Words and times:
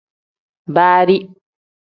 Baari. 0.75 1.17